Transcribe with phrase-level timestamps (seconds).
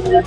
[0.00, 0.22] Hola,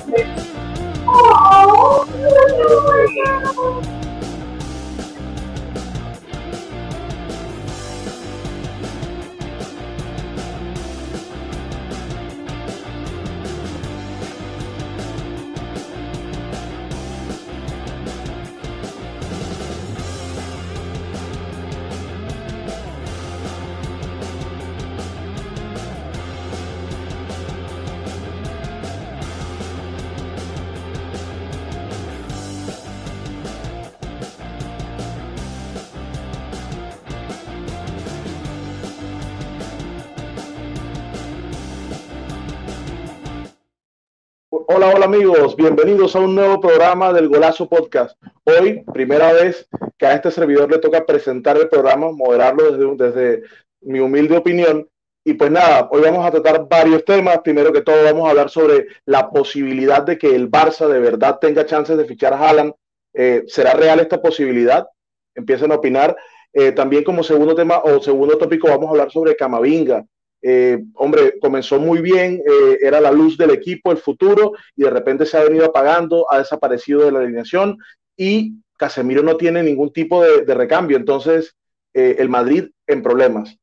[45.02, 48.16] amigos, bienvenidos a un nuevo programa del Golazo Podcast.
[48.44, 53.42] Hoy, primera vez que a este servidor le toca presentar el programa, moderarlo desde, desde
[53.80, 54.88] mi humilde opinión.
[55.24, 57.40] Y pues nada, hoy vamos a tratar varios temas.
[57.40, 61.38] Primero que todo, vamos a hablar sobre la posibilidad de que el Barça de verdad
[61.40, 62.72] tenga chances de fichar a Haaland.
[63.12, 64.86] Eh, ¿Será real esta posibilidad?
[65.34, 66.16] Empiecen a opinar.
[66.52, 70.04] Eh, también como segundo tema o segundo tópico vamos a hablar sobre Camavinga.
[70.44, 74.90] Eh, hombre, comenzó muy bien, eh, era la luz del equipo, el futuro, y de
[74.90, 77.78] repente se ha venido apagando, ha desaparecido de la alineación
[78.16, 80.96] y Casemiro no tiene ningún tipo de, recambio.
[80.96, 81.54] Entonces,
[81.94, 83.56] eh, el Madrid en problemas.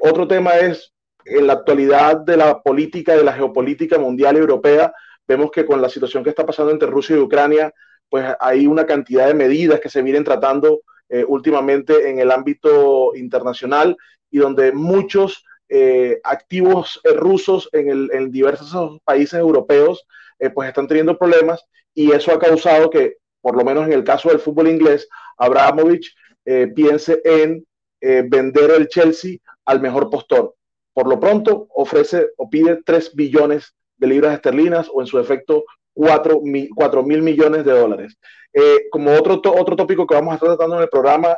[0.00, 0.92] otro tema es,
[1.24, 4.92] en la actualidad de la política, de la geopolítica mundial y europea,
[5.26, 7.72] vemos que con la situación que está pasando entre Rusia y Ucrania,
[8.10, 10.80] pues hay una cantidad de medidas que se vienen tratando
[11.26, 13.96] últimamente en el ámbito internacional
[14.30, 20.06] y donde muchos eh, activos eh, rusos en, diversos países europeos,
[20.38, 24.02] eh, pues están teniendo problemas y eso ha causado que, por lo menos en el
[24.02, 26.14] caso del fútbol inglés, Abramovich
[26.74, 27.62] piense en
[28.00, 30.54] vender el Chelsea al mejor postor.
[30.94, 35.64] Por lo pronto, ofrece o pide 3 billones de libras esterlinas o en su efecto
[35.92, 38.16] 4 mil millones de dólares.
[38.90, 41.36] como otro, otro tópico que vamos a estar tratando en el programa,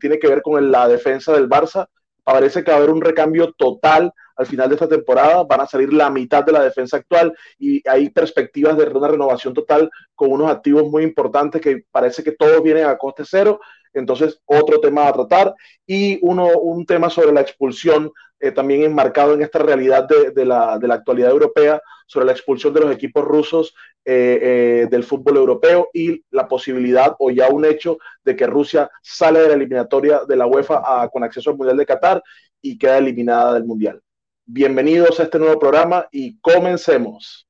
[0.00, 1.86] tiene que ver con la defensa del Barça
[2.26, 5.66] parece que va a haber un recambio total al final de esta temporada, van a
[5.66, 10.32] salir la mitad de la defensa actual y hay perspectivas de una renovación total con
[10.32, 13.60] unos activos muy importantes que parece que todos vienen a coste cero.
[13.92, 15.54] Entonces, otro tema a tratar
[15.86, 20.78] y uno, un tema sobre la expulsión eh, también enmarcado en esta realidad de, la,
[20.78, 23.74] de, la, actualidad europea, sobre la expulsión de los equipos rusos
[24.04, 28.90] eh, eh, del fútbol europeo y la posibilidad o ya un hecho de que Rusia
[29.02, 32.22] sale de la eliminatoria de la UEFA con acceso al Mundial de Qatar
[32.60, 34.02] y queda eliminada del Mundial.
[34.44, 37.48] Bienvenidos a este nuevo programa y comencemos.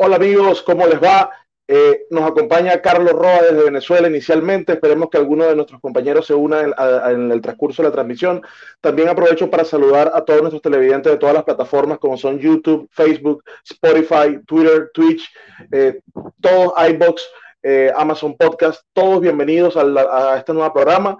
[0.00, 1.28] Hola amigos, ¿cómo les va?
[1.66, 4.74] Eh, nos acompaña Carlos Roa desde Venezuela inicialmente.
[4.74, 8.40] Esperemos que alguno de nuestros compañeros se una en, el transcurso de la transmisión.
[8.80, 12.88] También aprovecho para saludar a todos nuestros televidentes de todas las plataformas como son YouTube,
[12.92, 15.28] Facebook, Spotify, Twitter, Twitch,
[15.72, 15.98] eh,
[16.40, 17.28] todos iBox,
[17.64, 18.82] eh, Amazon Podcast.
[18.92, 21.18] Todos bienvenidos a, a este nuevo programa.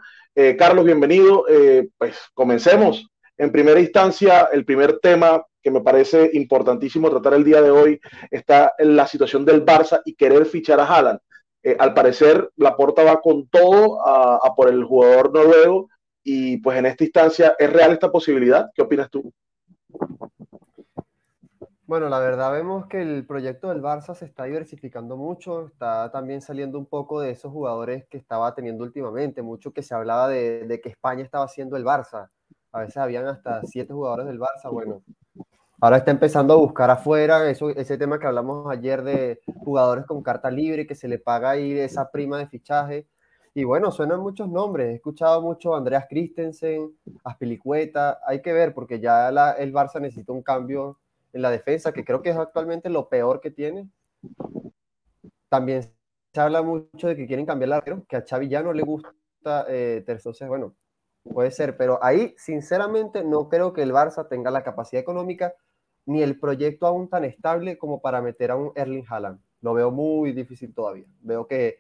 [0.57, 1.47] Carlos, bienvenido.
[1.99, 3.11] pues comencemos.
[3.37, 8.01] En primera instancia, el primer tema que me parece importantísimo tratar el día de hoy
[8.31, 11.21] está en la situación del Barça y querer fichar a Haaland.
[11.63, 15.89] Eh, al parecer, la Porta va con todo a, por el jugador noruego
[16.23, 18.71] y pues en esta instancia, ¿es real esta posibilidad?
[18.75, 19.33] ¿Qué opinas tú?
[21.87, 26.43] Bueno, la verdad vemos que el proyecto del Barça se está diversificando mucho, está también
[26.43, 30.67] saliendo un poco de esos jugadores que estaba teniendo últimamente, mucho que se hablaba de,
[30.67, 32.29] de que España estaba siendo el Barça,
[32.73, 35.03] a veces habían hasta siete jugadores del Barça, bueno,
[35.81, 40.25] Ahora está empezando a buscar afuera eso, ese tema que hablamos ayer de jugadores con
[40.25, 43.07] carta libre, que se le paga ahí esa prima de fichaje.
[43.55, 44.89] Y bueno, suenan muchos nombres.
[44.89, 48.19] He escuchado mucho a Andreas Christensen, Aspilicueta.
[48.27, 50.99] Hay que ver, porque ya el Barça necesita un cambio
[51.33, 53.89] en la defensa, que creo que es actualmente lo peor que tiene.
[55.49, 58.73] También se habla mucho de que quieren cambiar el arquero, que a Xavi ya no
[58.73, 59.15] le gusta
[59.69, 60.75] eh, Entonces, bueno,
[61.23, 61.77] puede ser.
[61.77, 65.55] Pero ahí, sinceramente, no creo que el Barça tenga la capacidad económica
[66.09, 69.41] ni el proyecto aún tan estable como para meter a un Erling Haaland.
[69.61, 71.05] Lo veo muy difícil todavía.
[71.21, 71.77] Veo que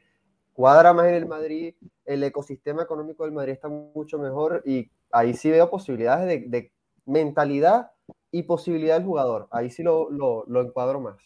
[0.52, 5.32] cuadra más en el Madrid, el ecosistema económico del Madrid está mucho mejor y ahí
[5.32, 6.72] sí veo posibilidades de,
[7.06, 7.92] mentalidad
[8.30, 9.48] y posibilidad del jugador.
[9.50, 11.16] Ahí sí lo, lo, encuadro más.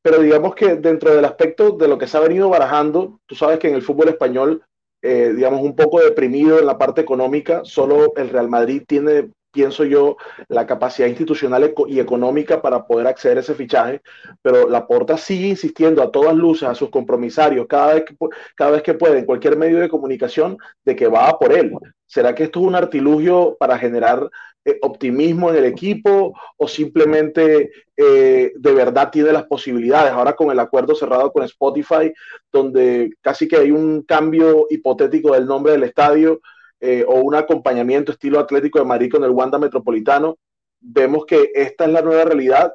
[0.00, 3.58] Pero digamos que dentro del aspecto de lo que se ha venido barajando, tú sabes
[3.58, 4.64] que en el fútbol español
[5.02, 7.62] eh, digamos, un poco deprimido en la parte económica.
[7.64, 10.16] Solo el Real Madrid tiene pienso yo,
[10.48, 14.02] la capacidad institucional y económica para poder acceder a ese fichaje,
[14.42, 18.16] pero la Porta sigue insistiendo a todas luces a sus compromisarios cada vez que,
[18.56, 21.72] cada vez que puede en cualquier medio de comunicación de que va por él.
[22.04, 24.28] ¿Será que esto es un artilugio para generar
[24.64, 30.12] eh, optimismo en el equipo o simplemente eh, de verdad tiene las posibilidades?
[30.12, 32.12] Ahora con el acuerdo cerrado con Spotify,
[32.52, 36.40] donde casi que hay un cambio hipotético del nombre del estadio,
[36.86, 40.36] eh, o un acompañamiento estilo Atlético de Madrid con el Wanda Metropolitano,
[40.78, 42.74] vemos que esta es la nueva realidad.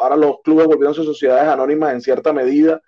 [0.00, 2.80] ahora los clubes volvieron a sociedades anónimas en cierta medida.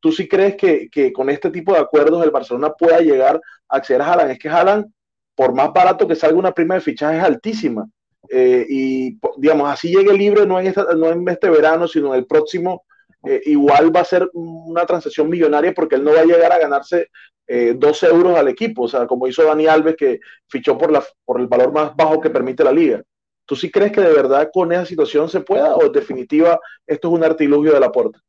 [0.00, 3.40] ¿Tú sí crees que, con este tipo de acuerdos el Barcelona pueda llegar
[3.70, 4.30] a acceder a Haaland?
[4.32, 4.92] Es que Haaland,
[5.34, 7.88] por más barato que salga una prima de fichaje, es altísima.
[8.30, 12.26] Eh, y digamos, así llegue libre no en, no en este verano, sino en el
[12.26, 12.84] próximo,
[13.24, 16.58] eh, igual va a ser una transacción millonaria porque él no va a llegar a
[16.58, 17.08] ganarse
[17.46, 21.02] eh, dos euros al equipo, o sea, como hizo Dani Alves que fichó por, la,
[21.24, 23.02] por el valor más bajo que permite la liga.
[23.46, 27.08] ¿Tú sí crees que de verdad con esa situación se pueda o en definitiva esto
[27.08, 28.20] es un artilugio de la puerta?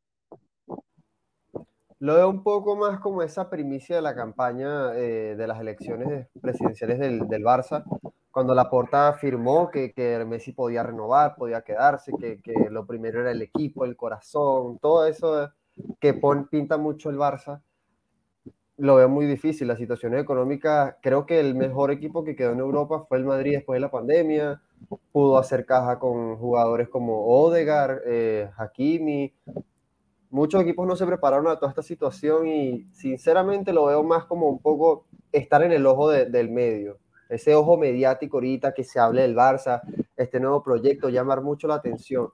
[1.98, 6.28] Lo veo un poco más como esa primicia de la campaña eh, de las elecciones
[6.40, 7.84] presidenciales del, del Barça,
[8.30, 13.20] cuando la Porta afirmó que, que, Messi podía renovar, podía quedarse, que, que, lo primero
[13.20, 15.50] era el equipo, el corazón, todo eso
[16.00, 17.62] que pinta mucho el Barça
[18.80, 19.68] lo veo muy difícil.
[19.68, 23.52] La situación económica, creo que el mejor equipo que quedó en Europa fue el Madrid
[23.52, 24.62] después de la pandemia.
[25.12, 29.34] Pudo hacer caja con jugadores como Odegar, eh, Hakimi.
[30.30, 34.48] Muchos equipos no se prepararon a toda esta situación y sinceramente lo veo más como
[34.48, 36.98] un poco estar en el ojo del medio.
[37.30, 39.80] Ese ojo mediático ahorita que se hable del Barça,
[40.16, 42.28] este nuevo proyecto, llamar mucho la atención.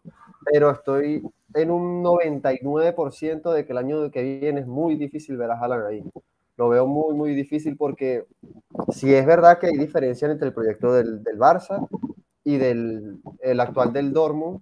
[0.50, 1.22] Pero estoy
[1.54, 5.86] en un 99% de que el año que viene es muy difícil ver a Haaland
[5.86, 6.04] ahí
[6.56, 8.26] lo veo muy, muy difícil porque
[8.88, 11.86] si es verdad que hay diferencia entre el proyecto del, del Barça
[12.44, 14.60] y del el actual del Dortmund,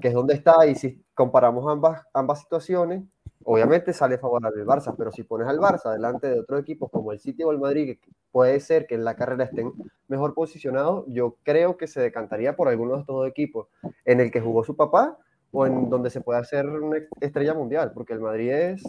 [0.00, 3.02] que es donde está, y si comparamos ambas, ambas situaciones,
[3.46, 7.12] obviamente sale favorable el Barça, pero si pones al Barça delante de otros equipos como
[7.12, 9.72] el City o el Madrid, que puede ser que en la carrera estén
[10.08, 13.68] mejor posicionados, yo creo que se decantaría por alguno de estos dos equipos,
[14.04, 15.16] en el que jugó su papá
[15.52, 18.82] o en donde se puede hacer una estrella mundial, porque el Madrid es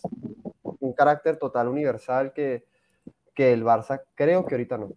[0.80, 2.65] un carácter total universal que,
[3.36, 4.89] que el Barça creo que ahorita no.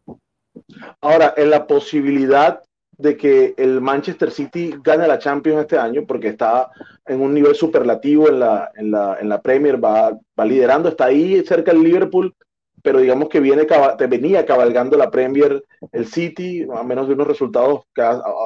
[1.03, 2.63] Ahora, en la posibilidad
[3.01, 6.71] de que el Manchester City gane la Champions este año, porque está
[7.07, 11.07] en un nivel superlativo en la, en la, en la Premier, va, va liderando, está
[11.07, 12.35] ahí cerca del Liverpool,
[12.83, 13.67] pero digamos que viene,
[13.99, 15.63] te venía cabalgando la Premier
[15.93, 17.83] el City, a menos de unos resultados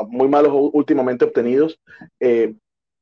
[0.08, 1.78] muy malos últimamente obtenidos,
[2.20, 2.54] eh,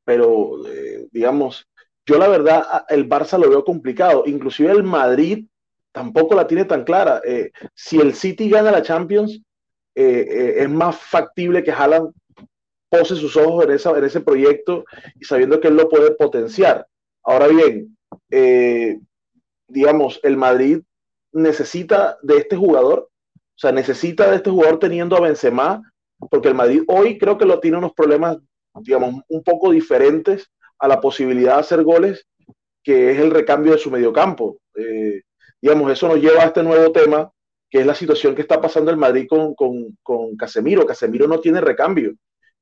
[0.05, 1.67] pero eh, digamos,
[2.07, 4.25] yo la verdad, el Barça lo veo complicado.
[4.27, 5.47] Inclusive el Madrid
[5.93, 7.21] tampoco la tiene tan clara.
[7.25, 9.41] Eh, si el City gana la Champions,
[9.95, 12.13] eh, eh, es más factible que Haaland
[12.91, 14.85] pose sus ojos en, esa, en ese proyecto
[15.19, 16.87] y sabiendo que él lo puede potenciar.
[17.25, 17.97] Ahora bien,
[19.69, 20.81] digamos, el Madrid
[21.33, 25.83] necesita de este jugador, o sea, necesita de este jugador teniendo a Benzema,
[26.31, 28.39] porque el Madrid hoy creo que lo tiene unos problemas,
[28.81, 32.27] digamos, un poco diferentes a la posibilidad de hacer goles,
[32.83, 34.59] que es el recambio de su mediocampo.
[34.75, 35.23] Eh,
[35.61, 37.31] digamos, eso nos lleva a este nuevo tema,
[37.73, 40.85] que es la situación que está pasando el Madrid con, con, con Casemiro.
[40.85, 42.13] Casemiro no tiene recambio.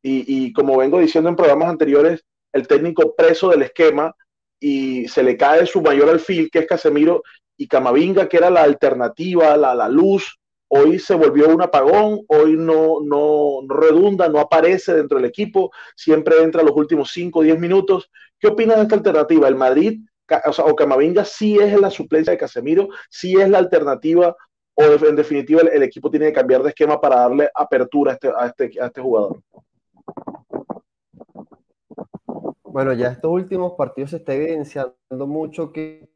[0.00, 4.14] Y, y, como vengo diciendo en programas anteriores, el técnico preso del esquema
[4.60, 7.24] y se le cae su mayor alfil, que es Casemiro,
[7.56, 10.38] y Camavinga, que era la alternativa, la, la luz,
[10.68, 16.40] hoy se volvió un apagón, hoy no, no, redunda, no aparece dentro del equipo, siempre
[16.40, 18.08] entra los últimos 5 o 10 minutos.
[18.38, 19.48] ¿Qué opinas de esta alternativa?
[19.48, 20.00] ¿El Madrid
[20.46, 24.36] o, sea, o Camavinga sí es la suplencia de Casemiro, sí es la alternativa
[24.74, 28.28] o en definitiva el, equipo tiene que cambiar de esquema para darle apertura a este,
[28.28, 29.42] a este, a este jugador?
[32.64, 36.08] Bueno, ya estos últimos partidos se está evidenciando mucho que,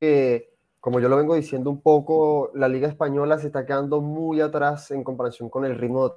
[0.00, 4.40] que como yo lo vengo diciendo un poco, la liga española se está quedando muy
[4.40, 6.14] atrás en comparación con el ritmo de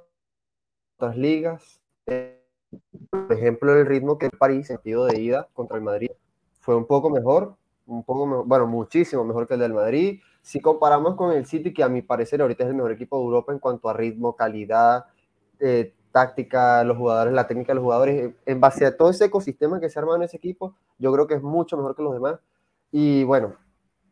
[0.96, 1.80] otras ligas.
[2.06, 6.10] Por ejemplo, el ritmo que el París, sentido de ida contra el Madrid,
[6.60, 10.20] fue un poco mejor, un poco bueno, muchísimo mejor que el del Madrid.
[10.44, 13.24] Si comparamos con el City, que a mi parecer ahorita es el mejor equipo de
[13.24, 15.06] Europa en cuanto a ritmo, calidad,
[15.58, 19.80] eh, táctica, los jugadores, la técnica de los jugadores, en base a todo ese ecosistema
[19.80, 22.40] que se arma en ese equipo, yo creo que es mucho mejor que los demás.
[22.92, 23.54] Y bueno,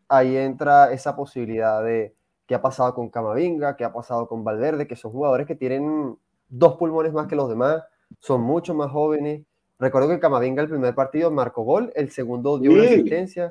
[0.08, 2.14] ahí entra esa posibilidad de
[2.46, 6.16] qué ha pasado con Camavinga, qué ha pasado con Valverde, que son jugadores que tienen
[6.48, 7.84] dos pulmones más que los demás,
[8.20, 9.42] son mucho más jóvenes.
[9.78, 13.50] Recuerdo que Camavinga el primer partido marcó gol, el segundo dio una asistencia.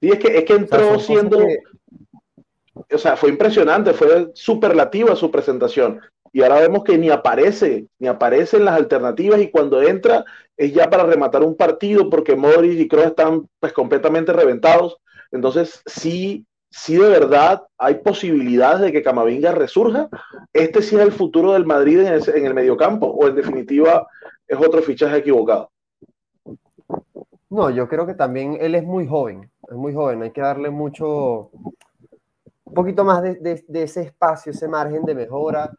[0.00, 1.40] Sí, es que, es que entró siendo...
[2.92, 6.00] o sea, fue impresionante, fue superlativa su presentación.
[6.32, 10.24] Y ahora vemos que ni aparece, ni aparecen las alternativas y cuando entra
[10.56, 14.98] es ya para rematar un partido porque Modric y Kroos están pues completamente reventados.
[15.32, 20.08] Entonces, sí, sí de verdad hay posibilidades de que Camavinga resurja.
[20.52, 24.06] Este sí es el futuro del Madrid en el, en el mediocampo o en definitiva
[24.46, 25.70] es otro fichaje equivocado.
[27.50, 30.70] No, yo creo que también él es muy joven, es muy joven, hay que darle
[30.70, 31.50] mucho,
[32.70, 35.72] un poquito más de, ese espacio, ese margen de mejora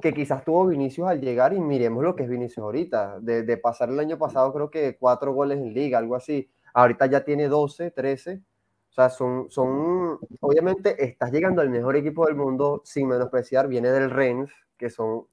[0.00, 3.90] que quizás tuvo Vinicius al llegar y miremos lo que es Vinicius ahorita, de, pasar
[3.90, 7.90] el año pasado creo que cuatro goles en liga, algo así, ahorita ya tiene 12,
[7.90, 8.40] 13,
[8.88, 13.90] o sea, son, son, obviamente estás llegando al mejor equipo del mundo sin menospreciar, viene
[13.90, 15.26] del Rennes, que son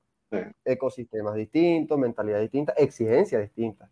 [0.66, 3.90] ecosistemas distintos, mentalidad distinta, exigencias distintas.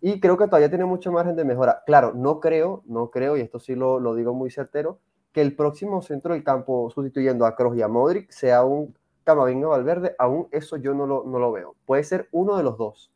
[0.00, 1.82] Y creo que todavía tiene mucho margen de mejora.
[1.86, 4.98] Claro, no creo, no creo, y esto sí lo, lo digo muy certero,
[5.34, 9.66] que el próximo centro del campo sustituyendo a Kroos y a Modric sea un Camavinga
[9.66, 11.74] Valverde, aún eso yo no lo, no lo veo.
[11.86, 13.10] Puede ser uno de los dos,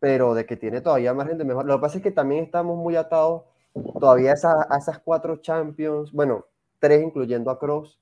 [0.00, 1.66] pero de que tiene todavía margen de mejora.
[1.66, 3.42] Lo que pasa es que también estamos muy atados
[4.00, 6.46] todavía a, esas, a cuatro Champions, bueno,
[6.78, 8.00] tres incluyendo a Kroos,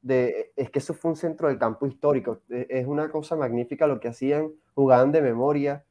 [0.00, 2.38] de, es que eso fue un centro del campo histórico.
[2.48, 5.84] E, es una cosa magnífica lo que hacían, jugaban de memoria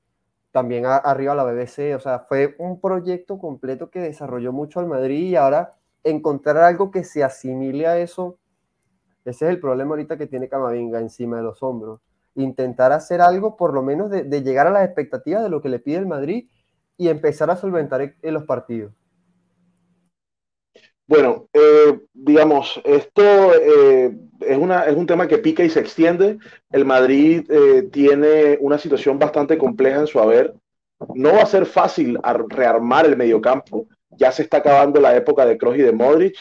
[0.52, 5.28] también arriba la BBC, o sea, fue un proyecto completo que desarrolló mucho al Madrid
[5.28, 5.72] y ahora
[6.04, 8.38] encontrar algo que se asimile a eso,
[9.26, 12.02] ese es el problema ahorita que tiene Camavinga encima de los hombros.
[12.36, 15.80] Intentar hacer algo, por lo menos, de, llegar a las expectativas de lo que le
[15.80, 16.48] pide el Madrid
[16.98, 18.94] y empezar a solventar en los partidos.
[21.06, 23.24] Bueno, eh, digamos, esto
[23.56, 26.38] eh, es, una, es un tema que pica y se extiende.
[26.70, 30.54] El Madrid eh, tiene una situación bastante compleja en su haber.
[31.16, 33.88] No va a ser fácil rearmar el mediocampo.
[34.12, 36.38] Ya se está acabando la época de Kroos y de Modric.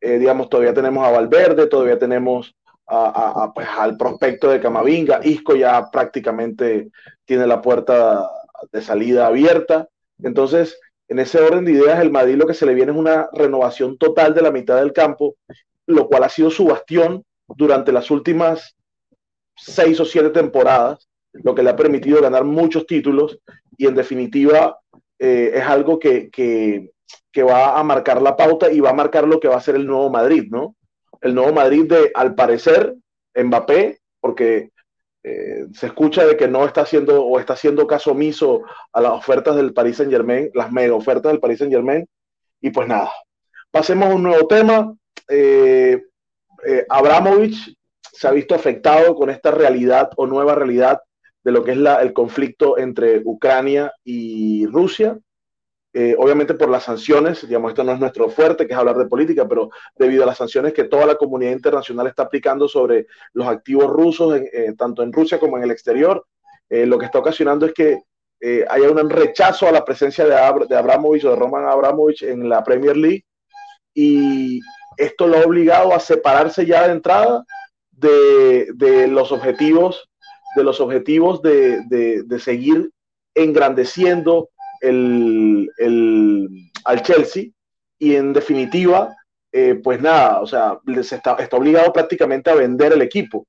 [0.00, 2.54] digamos, todavía tenemos a Valverde, todavía tenemos
[2.86, 5.20] a, pues, al prospecto de Camavinga.
[5.22, 6.90] Isco ya prácticamente
[7.24, 8.28] tiene la puerta
[8.72, 9.88] de salida abierta.
[10.22, 13.28] Entonces, en ese orden de ideas, el Madrid lo que se le viene es una
[13.32, 15.36] renovación total de la mitad del campo,
[15.86, 18.76] lo cual ha sido su bastión durante las últimas
[19.56, 23.38] seis o siete temporadas, lo que le ha permitido ganar muchos títulos
[23.76, 24.78] y en definitiva
[25.18, 26.90] eh, es algo que, que,
[27.32, 29.76] que, va a marcar la pauta y va a marcar lo que va a ser
[29.76, 30.76] el nuevo Madrid, ¿no?
[31.20, 32.94] El nuevo Madrid de, al parecer,
[33.34, 34.70] Mbappé, porque
[35.22, 38.62] eh, se escucha de que no está haciendo o está haciendo caso omiso
[38.92, 42.06] a las ofertas del Paris Saint Germain, las mega ofertas del Paris Saint Germain.
[42.60, 43.10] Y pues nada,
[43.70, 44.94] pasemos a un nuevo tema.
[45.28, 46.02] Eh,
[46.66, 51.00] eh, Abramovich se ha visto afectado con esta realidad o nueva realidad
[51.42, 55.18] de lo que es la, el conflicto entre Ucrania y Rusia.
[55.92, 59.06] Eh, obviamente por las sanciones, digamos, esto no es nuestro fuerte, que es hablar de
[59.06, 63.48] política, pero debido a las sanciones que toda la comunidad internacional está aplicando sobre los
[63.48, 66.24] activos rusos, eh, tanto en Rusia como en el exterior,
[66.68, 67.98] eh, lo que está ocasionando es que
[68.70, 70.30] haya un rechazo a la presencia de,
[70.66, 73.26] de Abramovich o de Roman Abramovich en la Premier League
[73.92, 74.60] y
[74.96, 77.44] esto lo ha obligado a separarse ya de entrada
[77.90, 80.08] de, de los objetivos
[80.56, 81.82] de los objetivos de,
[82.24, 82.90] de seguir
[83.34, 84.48] engrandeciendo
[84.80, 85.68] el,
[86.84, 87.44] al Chelsea
[87.98, 89.14] y en definitiva,
[89.52, 93.46] eh, pues nada, o sea, está, obligado prácticamente a vender el equipo.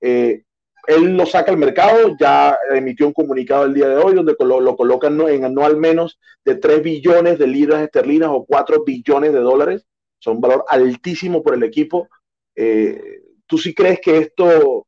[0.00, 0.42] Eh,
[0.86, 4.60] él lo saca al mercado, ya emitió un comunicado el día de hoy donde lo,
[4.60, 9.32] lo colocan en no al menos de 3 billones de libras esterlinas o 4 billones
[9.34, 9.84] de dólares.
[10.18, 12.08] Son un valor altísimo por el equipo.
[12.56, 14.86] Eh, ¿Tú sí crees que esto,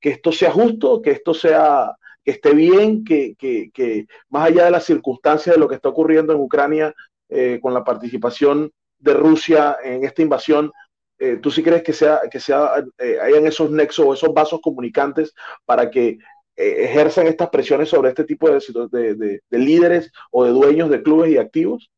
[0.00, 1.94] que esto sea justo, que esto sea
[2.24, 5.88] que esté bien, que, que, que, más allá de las circunstancias de lo que está
[5.88, 6.94] ocurriendo en Ucrania
[7.28, 10.70] eh, con la participación de Rusia en esta invasión,
[11.18, 14.60] eh, ¿tú sí crees que, sea, que sea, eh, hayan esos nexos o esos vasos
[14.60, 16.18] comunicantes para que
[16.54, 18.60] ejerzan estas presiones sobre este tipo de,
[18.90, 21.90] de, de, líderes o de dueños de clubes y activos?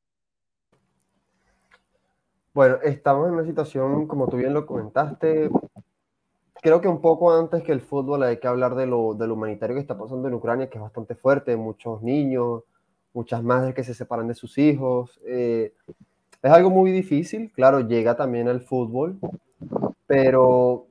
[2.55, 5.51] Bueno, estamos en una situación, como tú bien lo comentaste,
[6.65, 9.35] creo que un poco antes que el fútbol hay que hablar de lo, de lo
[9.35, 12.63] humanitario que está pasando en Ucrania, que es bastante fuerte, muchos niños,
[13.13, 15.21] muchas madres que se separan de sus hijos.
[15.27, 15.75] Eh,
[16.43, 19.19] es algo muy difícil, claro, llega también al fútbol,
[20.07, 20.87] pero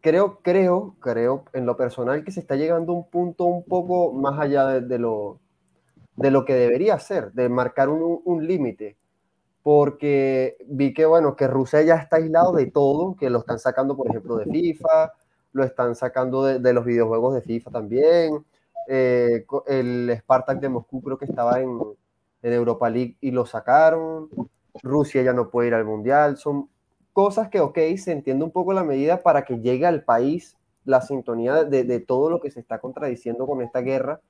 [0.00, 4.12] creo, creo, creo en lo personal que se está llegando a un punto un poco
[4.12, 5.38] más allá de, de lo,
[6.16, 8.96] de lo que debería ser, de marcar un, un límite
[9.62, 13.96] porque vi que, bueno, que Rusia ya está aislado de todo, que lo están sacando,
[13.96, 15.12] por ejemplo, de FIFA,
[15.52, 18.44] lo están sacando de, los videojuegos de FIFA también.
[18.88, 21.78] Eh, el Spartak de Moscú creo que estaba en,
[22.42, 24.28] en, Europa League y lo sacaron.
[24.82, 26.36] Rusia ya no puede ir al Mundial.
[26.36, 26.68] Son
[27.12, 31.00] cosas que, ok, se entiende un poco la medida para que llegue al país la
[31.00, 34.20] sintonía de, de todo lo que se está contradiciendo con esta guerra,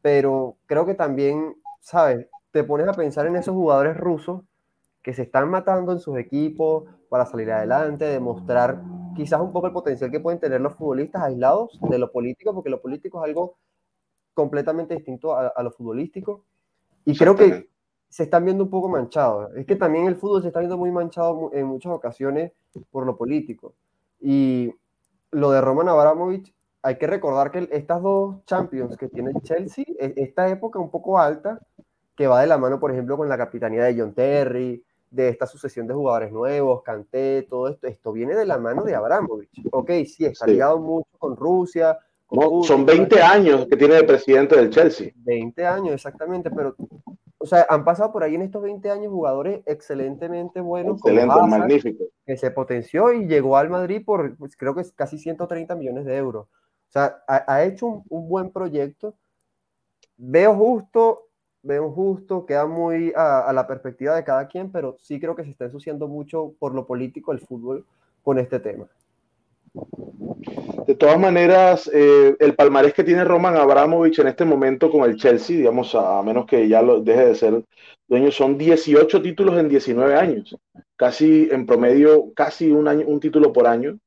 [0.00, 2.28] pero creo que también, ¿sabes?
[2.58, 4.42] Te pones a pensar en esos jugadores rusos
[5.00, 8.82] que se están matando en sus equipos para salir adelante, demostrar
[9.14, 12.68] quizás un poco el potencial que pueden tener los futbolistas aislados de lo político, porque
[12.68, 13.58] lo político es algo
[14.34, 16.46] completamente distinto a, a lo futbolístico.
[17.04, 17.70] Y creo que
[18.08, 19.54] se están viendo un poco manchados.
[19.54, 22.50] Es que también el fútbol se está viendo muy manchado en muchas ocasiones
[22.90, 23.76] por lo político.
[24.18, 24.74] Y
[25.30, 30.14] lo de Roman Abramovich, hay que recordar que estas dos Champions que tiene Chelsea, e,
[30.16, 31.60] esta época un poco alta,
[32.18, 35.46] que va de la mano, por ejemplo, con la capitanía de John Terry, de esta
[35.46, 39.62] sucesión de jugadores nuevos, Kanté, todo esto, esto viene de la mano de Abramovich.
[39.70, 41.96] Ok, sí, está ligado mucho con Rusia.
[42.64, 45.12] son 20 años que tiene de presidente del Chelsea.
[45.14, 46.74] 20 años, exactamente, pero
[47.38, 50.96] o sea, han pasado por ahí en estos 20 años jugadores excelentemente buenos.
[50.96, 52.02] Excelente, magnífico.
[52.26, 56.04] Que se potenció y llegó al Madrid por, pues, creo que es casi 130 millones
[56.04, 56.48] de euros.
[56.48, 59.14] O sea, ha, hecho un, un, buen proyecto.
[60.16, 61.27] Veo justo,
[61.62, 65.50] veo justo, queda muy a, la perspectiva de cada quien, pero sí creo que se
[65.50, 67.84] está ensuciando mucho por lo político el fútbol
[68.22, 68.86] con este tema.
[70.86, 75.16] De todas maneras, eh, el palmarés que tiene Roman Abramovich en este momento con el
[75.16, 77.64] Chelsea, digamos, a, menos que ya lo deje de ser
[78.06, 80.56] dueño, son 18 títulos en 19 años,
[80.96, 83.98] casi en promedio, casi un, año, un título por año.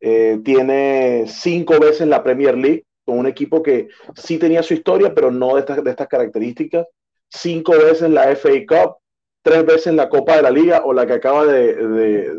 [0.00, 5.14] Eh, tiene cinco veces la Premier League con un equipo que sí tenía su historia,
[5.14, 6.86] pero no de estas, de estas características.
[7.26, 8.96] Cinco veces la FA Cup,
[9.40, 11.74] tres veces la Copa de la Liga o la que acaba de,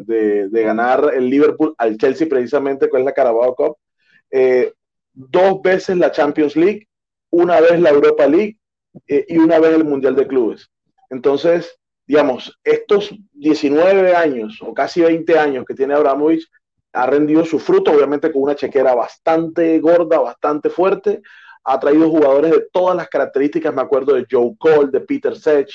[0.06, 3.78] de, de, ganar el Liverpool al Chelsea precisamente con la Carabao Cup,
[4.30, 4.72] eh,
[5.12, 6.88] dos veces la Champions League,
[7.32, 8.60] una vez la Europa League
[9.08, 10.70] eh, y una vez el Mundial de Clubes.
[11.10, 16.48] Entonces, digamos, estos 19 años o casi 20 años que tiene Abramovich
[16.94, 21.22] ha rendido su fruto, obviamente con una chequera bastante gorda, bastante fuerte,
[21.64, 23.74] ha traído jugadores de todas las características.
[23.74, 25.70] Me acuerdo de Joe Cole, de Peter Sech,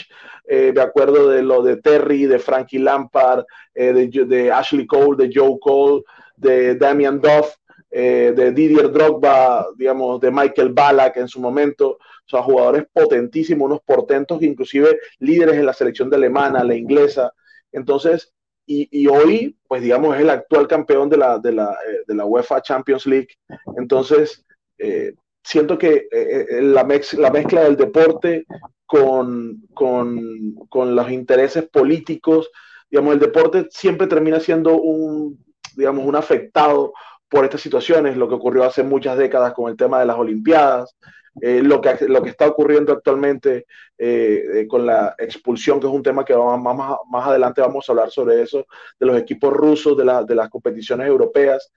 [0.46, 5.30] eh, me acuerdo de lo de Terry, de Frankie Lampard, eh, de, Ashley Cole, de
[5.32, 6.02] Joe Cole,
[6.36, 7.54] de Damian Duff,
[7.90, 11.90] eh, de Didier Drogba, digamos, de Michael Ballack en su momento.
[11.90, 17.32] O sea, jugadores potentísimos, unos portentos, inclusive líderes en la selección de alemana, la inglesa.
[17.70, 18.32] Entonces,
[18.66, 22.24] y, y, hoy, pues digamos, es el actual campeón de la, de la, de la
[22.24, 23.28] UEFA Champions League.
[23.76, 24.44] Entonces,
[24.78, 26.82] eh, siento que eh, eh, la,
[27.18, 28.46] la, mezcla del deporte
[28.86, 32.50] con, con, con, los intereses políticos,
[32.90, 35.44] digamos, el deporte siempre termina siendo un,
[35.76, 36.92] digamos, un afectado
[37.28, 40.96] por estas situaciones, lo que ocurrió hace muchas décadas con el tema de las Olimpiadas,
[41.40, 43.66] eh, lo, que, lo que está ocurriendo actualmente
[43.98, 47.92] eh, con la expulsión, que es un tema que más, más, más, adelante vamos a
[47.92, 48.66] hablar sobre eso,
[48.98, 51.72] de los equipos rusos, de, la, de las competiciones europeas.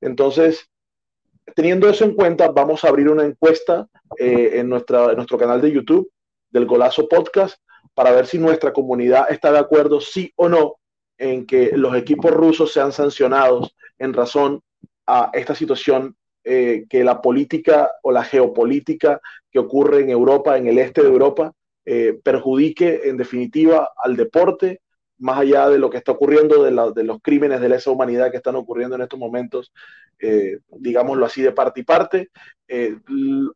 [0.00, 0.70] Entonces,
[1.54, 5.60] teniendo eso en cuenta, vamos a abrir una encuesta eh, en, nuestra, en nuestro canal
[5.60, 6.10] de YouTube
[6.50, 7.60] del Golazo Podcast
[7.94, 10.76] para ver si nuestra comunidad está de acuerdo, sí o no,
[11.18, 14.62] en que los equipos rusos sean sancionados en razón
[15.06, 20.66] a esta situación eh, que la política o la geopolítica que ocurre en Europa, en
[20.66, 21.52] el este de Europa,
[21.84, 24.80] eh, perjudique en definitiva al deporte,
[25.20, 28.30] más allá de lo que está ocurriendo, de, la, de, los crímenes de lesa humanidad
[28.30, 29.72] que están ocurriendo en estos momentos,
[30.18, 32.30] eh, digámoslo así, de parte y parte.
[32.66, 32.96] Eh,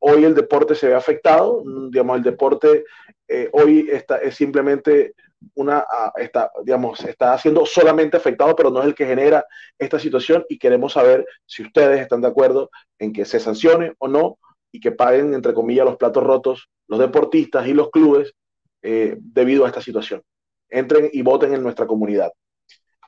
[0.00, 2.84] hoy el deporte se ve afectado, digamos, el deporte
[3.26, 5.14] eh, hoy está, es simplemente
[5.54, 9.46] una, ah, está, digamos, está siendo solamente afectado, pero no es el que genera
[9.78, 14.08] esta situación y queremos saber si ustedes están de acuerdo en que se sancione o
[14.08, 14.38] no
[14.70, 18.34] y que paguen, entre comillas, los platos rotos los deportistas y los clubes
[18.82, 20.22] debido a esta situación
[20.68, 22.32] entren y voten en nuestra comunidad.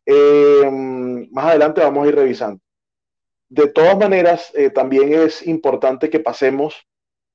[0.04, 0.70] Eh,
[1.30, 2.60] más adelante vamos a ir revisando.
[3.48, 6.74] De todas maneras, eh, también es importante que pasemos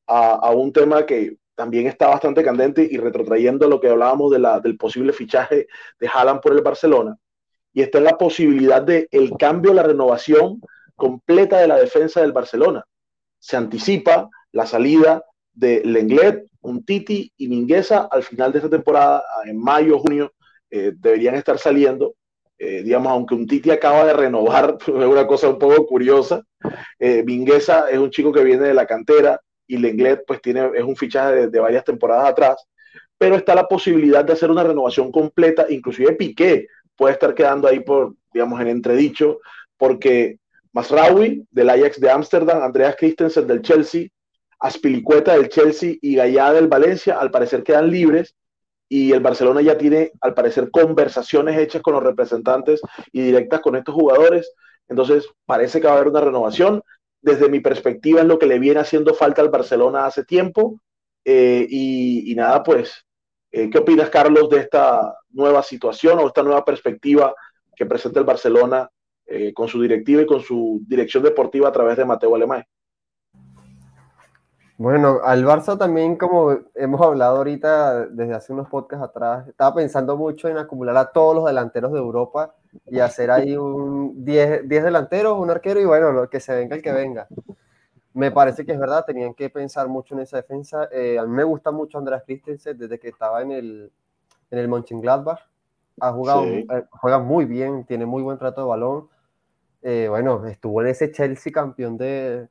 [0.08, 4.40] a, a, un tema que también está bastante candente y retrotrayendo lo que hablábamos de
[4.40, 5.68] la, del posible fichaje
[6.00, 7.18] de Haaland por el Barcelona.
[7.74, 10.60] Y está en la posibilidad de el cambio, la renovación
[10.96, 12.84] completa de la defensa del Barcelona.
[13.40, 19.24] Se anticipa la salida de Lenglet, un Titi y Mingueza al final de esta temporada,
[19.46, 20.34] en mayo, junio,
[20.70, 22.16] eh, deberían estar saliendo.
[22.58, 26.44] Eh, digamos, aunque un Titi acaba de renovar, es una cosa un poco curiosa.
[27.00, 30.84] Eh, Mingueza es un chico que viene de la cantera y Lenglet pues tiene, es
[30.84, 32.68] un fichaje de, de, varias temporadas atrás,
[33.18, 37.80] pero está la posibilidad de hacer una renovación completa, inclusive Piqué puede estar quedando ahí
[37.80, 39.40] por, digamos, en entredicho,
[39.78, 40.38] porque
[40.74, 44.08] Masraoui del Ajax de Ámsterdam, Andreas Christensen del Chelsea,
[44.62, 48.36] Aspilicueta del Chelsea y Gallá del Valencia, al parecer quedan libres
[48.88, 52.82] y el Barcelona ya tiene, al parecer, conversaciones hechas con los representantes
[53.14, 54.54] y directas con estos jugadores.
[54.90, 56.84] Entonces, parece que va a haber una renovación.
[57.22, 60.82] Desde mi perspectiva, es lo que le viene haciendo falta al Barcelona hace tiempo.
[61.24, 63.06] Eh, y, nada, pues,
[63.52, 67.34] eh, ¿qué opinas, Carlos, de esta nueva situación o esta nueva perspectiva
[67.74, 68.90] que presenta el Barcelona
[69.26, 72.66] eh, con su directiva y con su dirección deportiva a través de Mateo Alemán?
[74.82, 80.18] Bueno, al Barça también, como hemos hablado ahorita desde hace unos podcasts atrás, estaba pensando
[80.18, 82.56] mucho en acumular a todos los delanteros de Europa
[82.88, 86.82] y hacer ahí un 10, delanteros, un arquero y bueno, lo que se venga el
[86.82, 87.28] que venga.
[88.16, 90.90] Me parece que es verdad, tenían que pensar mucho en esa defensa.
[90.92, 93.92] Eh, a mí me gusta mucho Andrés Christensen desde que estaba en el,
[94.50, 95.42] en el Mönchengladbach.
[96.00, 99.10] Ha jugado, eh, juega muy bien, tiene muy buen trato de balón.
[99.84, 102.50] Eh, bueno, estuvo en ese Chelsea campeón de,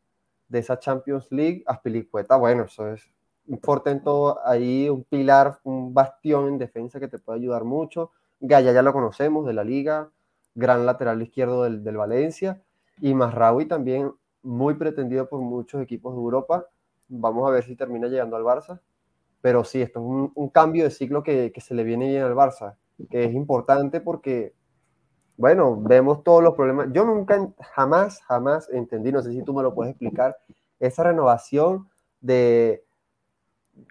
[0.50, 3.08] de esa Champions League, Aspilicueta, bueno, eso es
[3.46, 8.10] un portento ahí, un pilar, un bastión en defensa que te puede ayudar mucho.
[8.40, 10.10] Gaya ya lo conocemos de la liga,
[10.54, 12.62] gran lateral izquierdo del, del Valencia,
[13.00, 16.66] y Masraoui también muy pretendido por muchos equipos de Europa.
[17.08, 18.80] Vamos a ver si termina llegando al Barça,
[19.40, 22.22] pero sí, esto es un, un cambio de ciclo que, que se le viene bien
[22.22, 22.76] al Barça,
[23.08, 24.54] que es importante porque
[25.40, 26.88] bueno, vemos todos los problemas.
[26.92, 30.36] Yo nunca, jamás, jamás entendí, no sé si tú me lo puedes explicar,
[30.78, 31.88] esa renovación
[32.20, 32.84] de,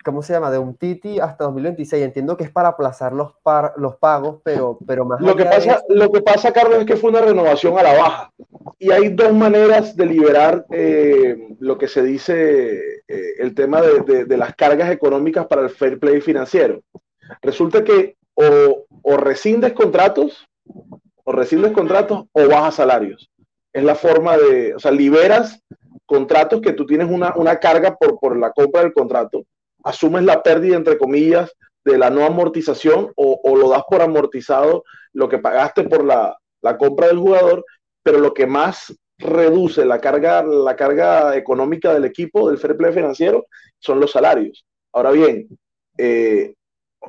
[0.06, 0.52] ¿cómo se llama?
[0.52, 2.04] De un Titi hasta 2026.
[2.04, 3.34] Entiendo que es para aplazar los,
[3.78, 7.10] los pagos, pero, pero más lo que pasa, Lo que pasa, Carlos, es que fue
[7.10, 8.32] una renovación a la baja.
[8.78, 14.26] Y hay dos maneras de liberar eh, lo que se dice, eh, el tema de,
[14.26, 16.84] de, las cargas económicas para el fair play financiero.
[17.42, 20.46] Resulta que o, o rescindes contratos
[21.30, 23.30] o rescindes contratos o bajas salarios.
[23.72, 25.62] Es la forma de, o sea, liberas
[26.08, 29.44] contratos que tú tienes una, una carga por, por la compra del contrato,
[29.84, 34.84] asumes la pérdida, entre comillas, de la no amortización o, o lo das por amortizado
[35.14, 37.64] lo que pagaste por la, la, compra del jugador,
[38.02, 42.92] pero lo que más reduce la carga, la carga económica del equipo, del fair play
[42.92, 43.46] financiero,
[43.78, 44.66] son los salarios.
[44.94, 45.48] Ahora bien,
[45.96, 46.56] eh,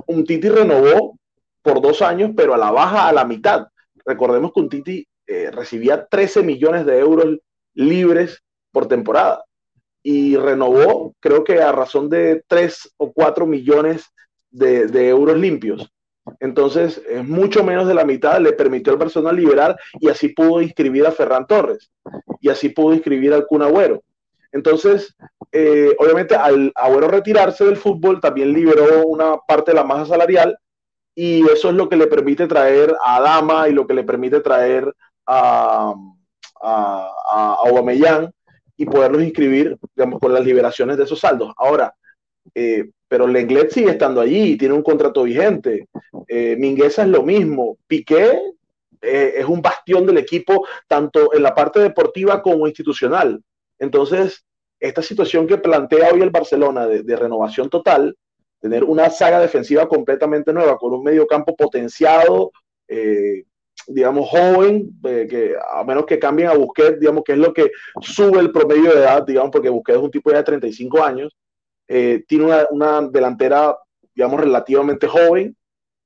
[0.08, 1.16] un Titi renovó
[1.62, 3.66] por dos años, pero a la baja, a la mitad.
[4.10, 7.38] Recordemos que un Titi eh, recibía 13 millones de euros
[7.74, 8.42] libres
[8.72, 9.44] por temporada
[10.02, 14.06] y renovó, creo que a razón de 3 o 4 millones
[14.50, 15.88] de, euros limpios.
[16.40, 20.60] Entonces, es mucho menos de la mitad, le permitió al Barcelona liberar y así pudo
[20.60, 21.92] inscribir a Ferran Torres
[22.40, 24.02] y así pudo inscribir al Kun Agüero.
[24.50, 25.14] Entonces,
[25.52, 30.58] eh, obviamente, al Agüero retirarse del fútbol, también liberó una parte de la masa salarial
[31.14, 34.40] y eso es lo que le permite traer a Dama y lo que le permite
[34.40, 34.92] traer
[35.26, 35.94] a,
[36.62, 38.30] a, Aubameyang
[38.76, 41.52] y poderlos inscribir digamos, con las liberaciones de esos saldos.
[41.56, 41.94] Ahora,
[42.54, 45.88] eh, pero Lenglet sigue estando allí, tiene un contrato vigente.
[46.28, 47.76] Eh, Mingueza es lo mismo.
[47.86, 48.40] Piqué
[49.02, 53.42] eh, es un bastión del equipo, tanto en la parte deportiva como institucional.
[53.78, 54.44] Entonces,
[54.78, 58.16] esta situación que plantea hoy el Barcelona de renovación total,
[58.60, 62.52] tener una saga defensiva completamente nueva, con un medio campo potenciado,
[62.86, 63.44] eh,
[63.86, 67.70] digamos, joven, eh, que a menos que cambien a Busquets, digamos, que es lo que
[68.02, 71.34] sube el promedio de edad, digamos, porque Busquets es un tipo ya de 35 años,
[71.88, 73.76] eh, tiene una, una, delantera,
[74.14, 75.56] digamos, relativamente joven,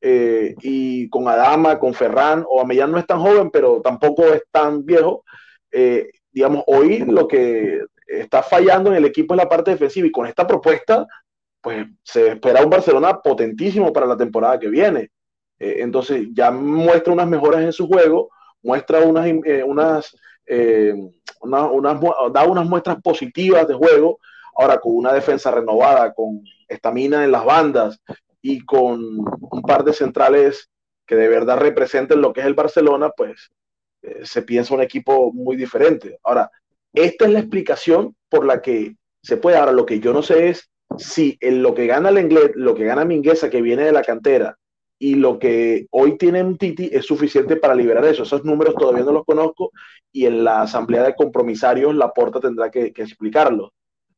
[0.07, 4.85] y con Adama, con Ferran, o Amellán no es tan joven, pero tampoco es tan
[4.85, 5.25] viejo,
[6.31, 10.27] digamos, hoy lo que está fallando en el equipo es la parte defensiva, y con
[10.27, 11.07] esta propuesta
[11.65, 15.11] pues se espera un Barcelona potentísimo para la temporada que viene.
[15.59, 18.29] Eh, entonces ya muestra unas mejoras en su juego,
[18.63, 20.95] muestra unas, eh, unas, eh,
[21.41, 22.01] unas,
[22.33, 24.19] da unas muestras positivas de juego,
[24.55, 27.99] ahora con una defensa renovada, con estamina en las bandas
[28.43, 30.69] y con un par de centrales
[31.07, 33.51] que de verdad representen lo que es el Barcelona, pues
[34.23, 36.19] se piensa un equipo muy diferente.
[36.25, 36.51] Ahora,
[36.93, 39.57] esta es la explicación por la que se puede.
[39.57, 42.75] Ahora, lo que yo no sé es si en lo que gana el inglés, lo
[42.75, 44.59] que gana Mingueza, que viene de la cantera,
[44.99, 48.23] y lo que hoy tiene Titi es suficiente para liberar eso.
[48.23, 49.71] Esos números todavía no los conozco
[50.13, 53.73] y en la asamblea de compromisarios la porta tendrá que, explicarlo.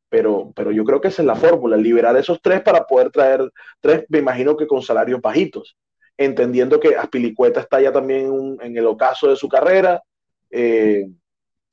[0.09, 3.51] Pero, pero yo creo que esa es la fórmula, liberar esos tres para poder traer
[3.81, 5.77] tres, me imagino que con salarios bajitos,
[6.17, 10.01] entendiendo que Aspilicueta está ya también en el ocaso de su carrera.
[10.51, 11.09] Eh,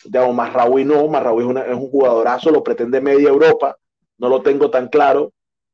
[0.03, 3.77] digamos, Marraui no, Marraui es, es un jugadorazo, lo pretende media Europa,
[4.17, 5.33] no lo tengo tan claro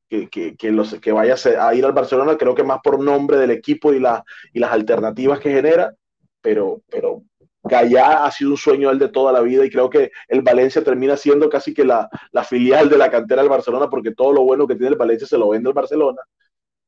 [0.10, 3.38] que, que, que, los, que vaya a ir al Barcelona, creo que más por nombre
[3.38, 4.24] del equipo y, la,
[4.54, 5.94] y las alternativas que genera,
[6.42, 7.24] pero, pero
[7.64, 10.84] Gallá ha sido un sueño él de toda la vida y creo que el Valencia
[10.84, 14.44] termina siendo casi que la, la, filial de la cantera del Barcelona porque todo lo
[14.44, 16.22] bueno que tiene el Valencia se lo vende el Barcelona.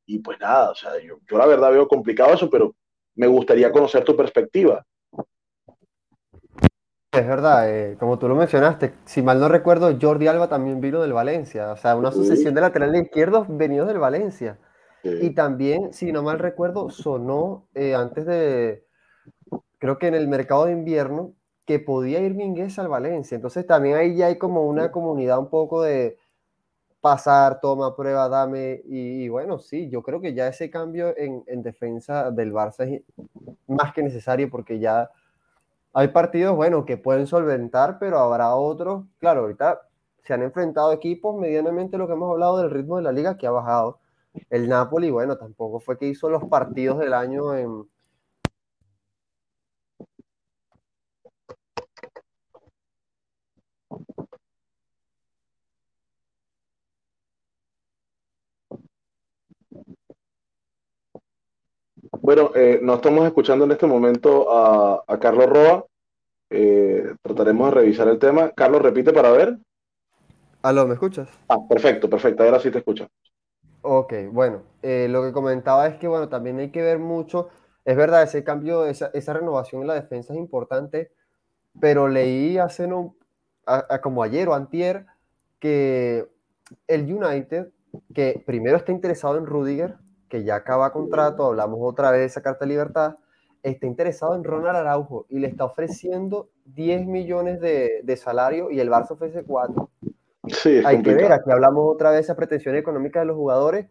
[0.06, 2.74] y pues nada, o sea, yo, yo la verdad veo complicado eso, pero
[3.14, 4.84] me gustaría conocer tu perspectiva.
[7.12, 11.02] Es verdad, eh, como tú lo mencionaste, si mal no recuerdo, Jordi Alba también vino
[11.02, 14.58] del Valencia, o sea, una sucesión de laterales izquierdos venidos del Valencia.
[15.04, 18.86] Y también, si no mal recuerdo, sonó eh, antes de,
[19.78, 21.34] creo que en el mercado de invierno,
[21.66, 23.34] que podía ir Minguez al Valencia.
[23.36, 26.18] Entonces también ahí ya hay como una comunidad un poco de
[27.00, 28.82] pasar, toma, prueba, dame.
[28.86, 33.02] Y, bueno, sí, yo creo que ya ese cambio en, en defensa del Barça es
[33.66, 35.10] más que necesario porque ya
[35.92, 39.04] hay partidos, bueno, que pueden solventar, pero habrá otros.
[39.18, 39.80] Claro, ahorita
[40.24, 43.46] se han enfrentado equipos medianamente lo que hemos hablado del ritmo de la liga que
[43.46, 44.00] ha bajado.
[44.50, 47.88] El Napoli, bueno, tampoco fue que hizo los partidos del año en.
[62.22, 65.84] Bueno, eh, no estamos escuchando en este momento a, a Carlos Roa.
[66.50, 68.52] Eh, trataremos de revisar el tema.
[68.52, 69.58] Carlos, repite para ver.
[70.62, 71.28] Aló, ¿me escuchas?
[71.48, 72.44] Ah, perfecto, perfecto.
[72.44, 73.08] Ahora sí te escucho.
[73.80, 77.48] Ok, bueno, eh, lo que comentaba es que, bueno, también hay que ver mucho,
[77.84, 81.10] es verdad, ese cambio, esa, esa renovación en la defensa es importante,
[81.80, 83.16] pero leí hace no,
[84.00, 85.06] como ayer o antier
[85.58, 86.28] que
[86.86, 87.72] el United,
[88.14, 89.96] que primero está interesado en Rudiger,
[90.32, 93.16] que ya acaba contrato, hablamos otra vez de esa carta de libertad,
[93.62, 98.80] está interesado en Ronald Araujo y le está ofreciendo 10 millones de, de salario y
[98.80, 99.90] el Barça ofrece 4.
[100.86, 103.88] Hay que ver, aquí hablamos otra vez de esa pretensión económica de los jugadores.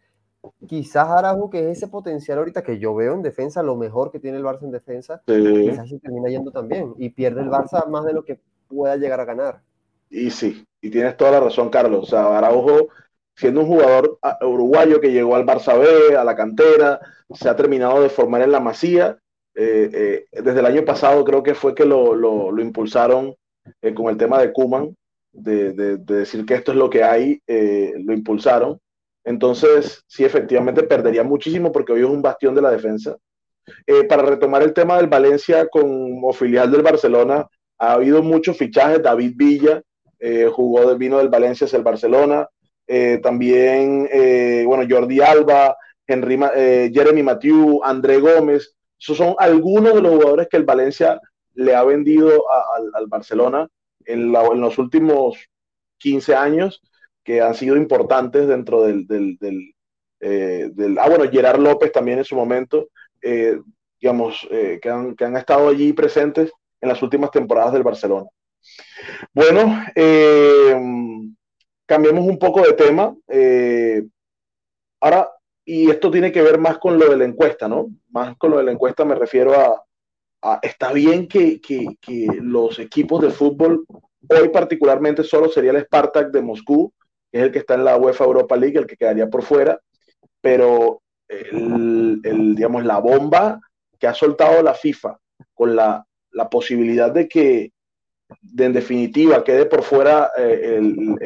[0.67, 4.19] Quizás Araujo, que es ese potencial ahorita que yo veo en defensa, lo mejor que
[4.19, 8.03] tiene el Barça en defensa, quizás se termina yendo también y pierde el Barça más
[8.03, 9.61] de lo que pueda llegar a ganar.
[10.09, 12.01] Y sí, y tienes toda la razón, Carlos.
[12.01, 12.87] O sea, Araujo,
[13.41, 16.99] siendo un jugador ah, uruguayo que llegó al Barça B, a la cantera,
[17.33, 19.17] se ha terminado de formar en la Masía.
[19.55, 19.89] Eh,
[20.31, 23.35] eh, desde el año pasado creo que fue que lo, lo, impulsaron
[23.81, 24.95] eh, con el tema de Kuman,
[25.31, 28.79] de, de, decir que esto es lo que hay, lo impulsaron.
[29.23, 33.17] Entonces, sí, efectivamente perdería muchísimo porque hoy es un bastión de la defensa.
[34.07, 37.47] Para retomar el tema del Valencia como filial del Barcelona,
[37.79, 39.01] ha habido muchos fichajes.
[39.01, 39.81] David Villa
[40.51, 42.47] jugó, vino del Valencia hacia el Barcelona.
[42.93, 48.75] Eh, también, eh, bueno, Jordi Alba, Henry, eh, Jeremy Mathieu, André Gómez.
[48.99, 51.17] Esos son algunos de los jugadores que el Valencia
[51.53, 52.43] le ha vendido
[52.93, 53.65] al, Barcelona
[54.03, 55.37] en, los últimos
[55.99, 56.81] 15 años
[57.23, 59.07] que han sido importantes dentro del,
[60.99, 62.89] ah, bueno, Gerard López también en su momento,
[64.01, 66.51] digamos, que, han, que, han, estado allí presentes
[66.81, 68.27] en las últimas temporadas del Barcelona.
[69.33, 70.75] Bueno, eh,
[71.91, 73.13] cambiemos un poco de tema.
[73.27, 74.01] Eh,
[75.01, 75.29] ahora,
[75.65, 77.89] y esto tiene que ver más con lo de la encuesta, ¿no?
[78.11, 79.51] Más con lo de la encuesta me refiero
[80.41, 83.85] a, está bien que, que, que, los equipos de fútbol,
[84.29, 86.93] hoy particularmente solo sería el Spartak de Moscú,
[87.29, 89.77] que es el que está en la UEFA Europa League, el que quedaría por fuera,
[90.39, 93.59] pero el, el, digamos, la bomba
[93.99, 95.19] que ha soltado la FIFA
[95.53, 97.73] con la, la posibilidad de que,
[98.41, 100.79] de, en definitiva, quede por fuera eh,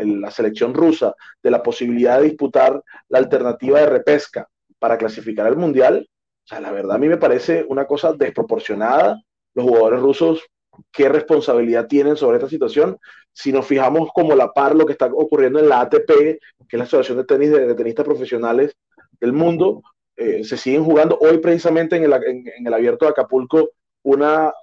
[0.05, 4.47] la selección rusa, de la posibilidad de disputar la alternativa de repesca
[4.79, 6.07] para clasificar al Mundial,
[6.45, 9.19] o sea, la verdad a mí me parece una cosa desproporcionada.
[9.55, 10.45] Los jugadores rusos,
[10.91, 12.99] ¿qué responsabilidad tienen sobre esta situación?
[13.33, 16.37] Si nos fijamos como la par lo que está ocurriendo en la ATP, que
[16.69, 18.75] es la Asociación de Tenis de, Tenistas Profesionales
[19.19, 19.81] del Mundo,
[20.15, 21.17] eh, se siguen jugando.
[21.19, 23.71] Hoy precisamente en el, en el abierto de Acapulco,
[24.03, 24.53] una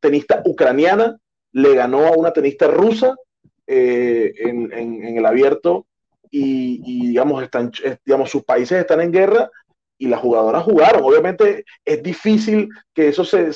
[0.00, 1.16] tenista ucraniana
[1.52, 3.14] le ganó a una tenista rusa
[3.66, 5.86] eh, en, el abierto
[6.30, 7.70] y, digamos, están,
[8.04, 9.50] digamos, sus países están en guerra
[9.98, 11.04] y las jugadoras jugaron.
[11.04, 13.50] Obviamente es difícil que eso se,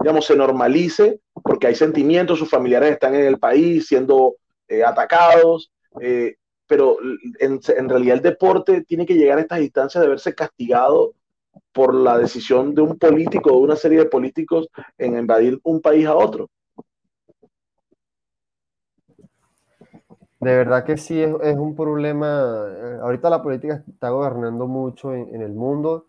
[0.00, 4.36] digamos, se normalice porque hay sentimientos, sus familiares están en el país siendo
[4.68, 6.98] eh, atacados, eh, pero
[7.40, 11.14] en, en, realidad el deporte tiene que llegar a estas instancias de verse castigado
[11.72, 15.80] por la decisión de un político o de una serie de políticos en invadir un
[15.80, 16.48] país a otro.
[20.40, 22.64] De verdad que sí, es, es, un problema.
[22.68, 26.06] Eh, ahorita la política está gobernando mucho en, en el mundo.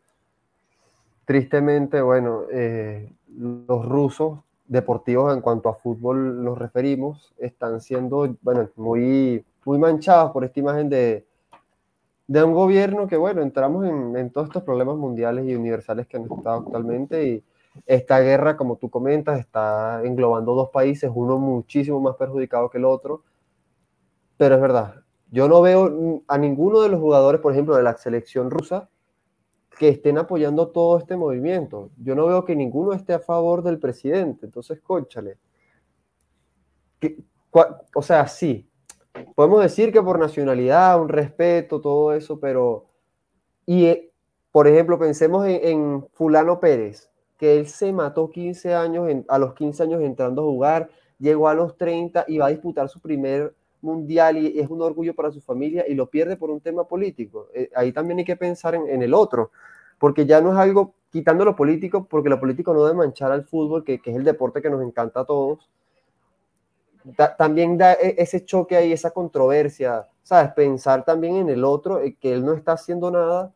[1.26, 8.70] Tristemente, bueno, eh, los rusos deportivos en cuanto a fútbol nos referimos, están siendo, bueno,
[8.76, 11.26] muy, muy manchados por esta imagen de,
[12.28, 16.18] de un gobierno que, bueno, entramos en, en, todos estos problemas mundiales y universales que
[16.18, 17.44] han estado actualmente y
[17.88, 22.86] esta guerra, como tú comentas, está englobando dos países, uno muchísimo más perjudicado que el
[22.86, 23.24] otro
[24.40, 24.96] pero es verdad,
[25.32, 28.90] yo no veo a ninguno de los jugadores, por ejemplo, de la selección rusa,
[29.78, 31.90] que estén apoyando todo este movimiento.
[31.98, 35.38] Yo no veo que ninguno esté a favor del presidente, entonces, cónchale.
[37.94, 38.66] o sea, sí,
[39.36, 42.86] podemos decir que por nacionalidad, un respeto, todo eso, pero...
[43.66, 44.14] Y, eh,
[44.54, 49.84] por ejemplo, pensemos en, Fulano Pérez, que él se mató 15 años, a los 15
[49.84, 54.38] años entrando a jugar, llegó a los 30 y va a disputar su primer mundial
[54.38, 57.50] y es un orgullo para su familia y lo pierde por un tema político.
[57.54, 59.52] Eh, ahí también hay que pensar en, el otro,
[59.98, 63.46] porque ya no es algo quitando lo político, porque lo político no debe manchar al
[63.46, 65.70] fútbol, que, es el deporte que nos encanta a todos.
[67.38, 70.52] también da e, ese choque ahí, esa controversia, ¿sabes?
[70.54, 73.54] Pensar también en el otro, eh, que él no está haciendo nada.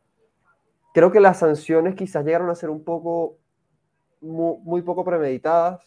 [0.93, 3.37] Creo que las sanciones quizás llegaron a ser un poco,
[4.21, 5.81] muy poco premeditadas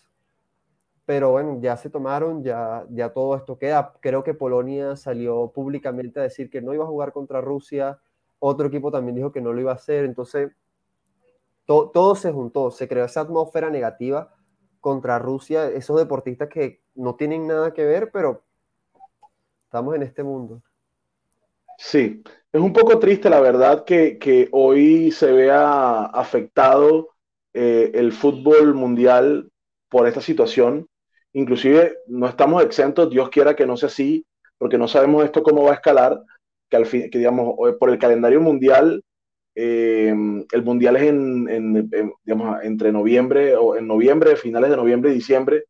[1.07, 3.95] pero bueno, ya se tomaron, ya, ya todo esto queda.
[4.01, 8.01] Creo que Polonia salió públicamente a decir que no iba a jugar contra Rusia,
[8.40, 10.51] otro equipo también dijo que no lo iba a hacer, entonces
[11.64, 14.35] todo se juntó, se creó esa atmósfera negativa
[14.81, 18.42] contra Rusia, esos deportistas que no tienen nada que ver, pero
[19.64, 20.62] estamos en este mundo.
[21.79, 27.11] Sí, es un poco triste la verdad que, que hoy se vea afectado
[27.53, 29.51] eh, el fútbol mundial
[29.88, 30.88] por esta situación
[31.37, 34.25] Inclusive no estamos exentos, Dios quiera que no sea así,
[34.57, 36.18] porque no sabemos esto cómo va a escalar,
[36.70, 39.05] que, al fin, que digamos, por el calendario mundial,
[39.55, 40.14] eh,
[40.51, 41.90] el mundial es en,
[42.25, 45.64] digamos, entre noviembre o en noviembre, finales de noviembre y diciembre.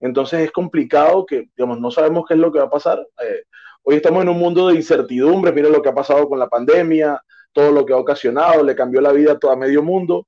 [0.00, 2.98] Entonces es complicado que, digamos, no sabemos qué es lo que va a pasar.
[3.24, 3.44] Eh,
[3.84, 7.18] hoy estamos en un mundo de incertidumbre, miren lo que ha pasado con la pandemia,
[7.54, 10.26] todo lo que ha ocasionado, le cambió la vida a todo medio mundo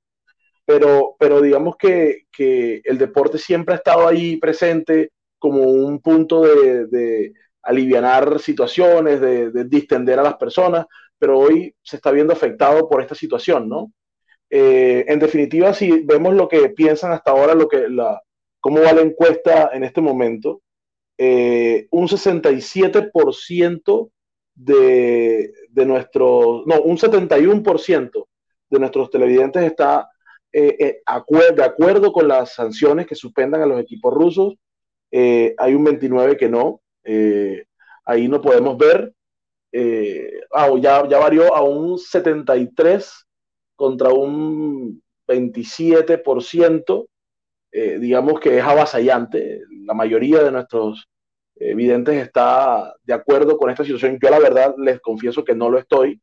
[0.69, 6.43] pero, pero digamos que, que, el deporte siempre ha estado ahí presente como un punto
[6.43, 10.85] de, de aliviar situaciones, de, de, distender a las personas,
[11.17, 13.91] pero hoy se está viendo afectado por esta situación, ¿no?
[14.47, 18.21] Eh, en definitiva, si vemos lo que piensan hasta ahora, lo que la,
[18.59, 20.61] cómo va la encuesta en este momento,
[21.17, 24.11] eh, un 67%
[24.53, 28.27] de, de nuestros, no, un 71%
[28.69, 30.11] de nuestros televidentes está
[30.51, 31.01] eh, eh
[31.55, 34.55] de acuerdo con las sanciones que suspendan a los equipos rusos.
[35.11, 36.81] Eh, hay un 29 que no.
[37.03, 37.65] Eh,
[38.05, 39.13] ahí no podemos ver.
[40.51, 43.27] Ah, ya, ya varió a un 73
[43.75, 47.07] contra un 27%.
[47.71, 49.61] digamos que es avasallante.
[49.85, 51.07] La mayoría de nuestros
[51.55, 54.17] videntes está de acuerdo con esta situación.
[54.21, 56.19] Yo la verdad les confieso que no lo estoy,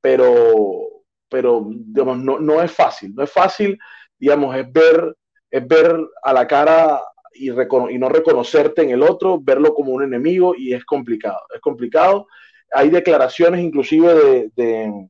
[0.00, 0.87] pero
[1.28, 3.78] pero digamos, no, no es fácil, no es fácil,
[4.18, 5.16] digamos, es ver,
[5.50, 7.00] es ver a la cara
[7.34, 11.60] y, y, no reconocerte en el otro, verlo como un enemigo y es complicado, es
[11.60, 12.26] complicado.
[12.72, 15.08] Hay declaraciones inclusive de, de,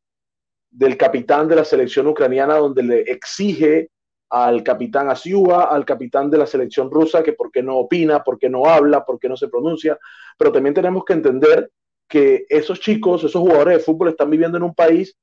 [0.71, 3.91] del capitán de la selección ucraniana donde le exige
[4.31, 8.39] al capitán Asiuba, al capitán de la selección rusa, que por qué no opina, por
[8.39, 9.99] qué no habla, por qué no se pronuncia,
[10.37, 11.71] pero también tenemos que entender
[12.07, 15.17] que esos chicos, esos jugadores de fútbol están viviendo en un país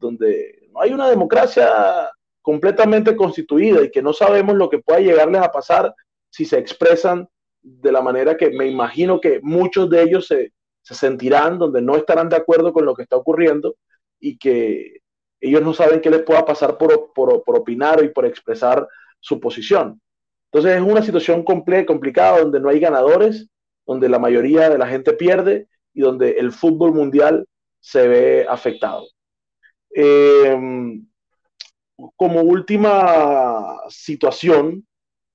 [0.00, 2.10] donde no hay una democracia
[2.42, 5.94] completamente constituida y que no sabemos lo que pueda llegarles a pasar
[6.30, 7.28] si se expresan
[7.62, 12.28] de la manera que me imagino que muchos de ellos se, sentirán, donde no estarán
[12.28, 13.76] de acuerdo con lo que está ocurriendo
[14.18, 15.00] y que
[15.40, 18.88] ellos no saben qué les pueda pasar por, por, opinar y por expresar
[19.20, 20.00] su posición.
[20.46, 23.48] Entonces es una situación complicada donde no hay ganadores,
[23.86, 27.46] donde la mayoría de la gente pierde y donde el fútbol mundial
[27.78, 29.06] se ve afectado.
[29.92, 31.06] Em,
[32.16, 34.86] como última situación,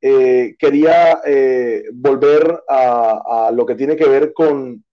[0.02, 4.84] eh, quería eh, volver a, lo que tiene que ver con,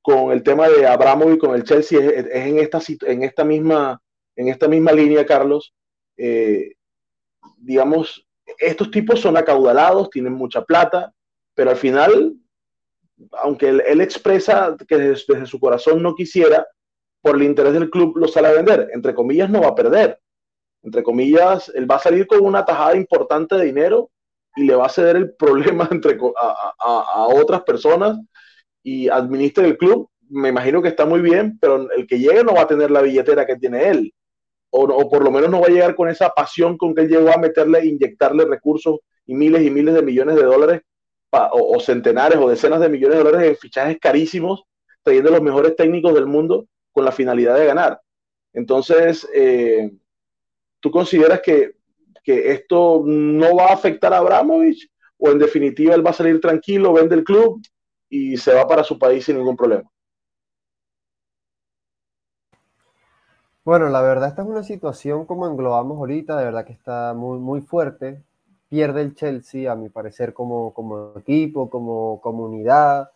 [0.00, 2.00] con el tema de Abramo y con el Chelsea.
[2.00, 4.00] Es, en, esta, en, esta misma,
[4.36, 5.74] en esta misma línea, Carlos.
[6.16, 6.74] Eh,
[7.58, 8.26] digamos,
[8.58, 11.12] estos tipos son acaudalados, tienen mucha plata,
[11.54, 12.34] pero al final,
[13.42, 16.66] aunque él, expresa que desde, su corazón no quisiera,
[17.22, 18.90] por el interés del club lo sale a vender.
[18.92, 20.18] Entre comillas, no va a perder.
[20.82, 24.10] Entre comillas, él va a salir con una tajada importante de dinero
[24.56, 28.18] y le va a ceder el problema entre, a, otras personas
[28.82, 30.08] y administre el club.
[30.28, 33.02] Me imagino que está muy bien, pero el que llegue no va a tener la
[33.02, 34.12] billetera que tiene él.
[34.74, 37.30] O, por lo menos no va a llegar con esa pasión con que él llegó
[37.30, 40.80] a meterle, inyectarle recursos y miles y miles de millones de dólares
[41.30, 44.64] o, o, centenares o decenas de millones de dólares en fichajes carísimos,
[45.02, 48.00] trayendo los mejores técnicos del mundo con la finalidad de ganar.
[48.52, 49.92] Entonces, eh,
[50.80, 51.76] ¿tú consideras que,
[52.22, 56.40] que, esto no va a afectar a Abramovich o en definitiva él va a salir
[56.40, 57.62] tranquilo, vende el club
[58.08, 59.90] y se va para su país sin ningún problema?
[63.64, 67.38] Bueno, la verdad esta es una situación como englobamos ahorita, de verdad que está muy,
[67.38, 68.20] muy fuerte.
[68.68, 73.10] Pierde el Chelsea, a mi parecer, como, como equipo, como comunidad,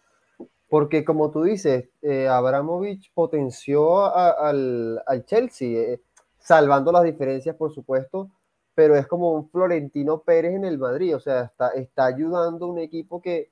[0.69, 6.01] porque como tú dices, eh, Abramovich potenció al, Chelsea, eh,
[6.39, 8.31] salvando las diferencias, por supuesto,
[8.75, 12.69] pero es como un Florentino Pérez en el Madrid, o sea, está, está ayudando a
[12.69, 13.51] un equipo que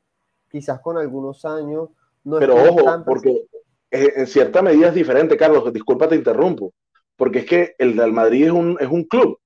[0.51, 1.91] quizás con algunos años
[2.25, 3.47] no Pero ojo, porque
[3.91, 6.73] en cierta medida es diferente, Carlos, disculpa te interrumpo,
[7.17, 9.39] porque es que el Real Madrid es un, es un club.